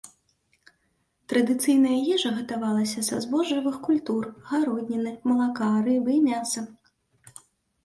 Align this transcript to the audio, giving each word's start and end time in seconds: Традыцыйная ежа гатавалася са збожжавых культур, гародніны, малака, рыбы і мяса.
Традыцыйная 1.33 1.97
ежа 2.15 2.31
гатавалася 2.37 2.99
са 3.09 3.15
збожжавых 3.27 3.77
культур, 3.87 4.23
гародніны, 4.49 5.15
малака, 5.33 5.71
рыбы 5.91 6.11
і 6.19 6.27
мяса. 6.29 6.61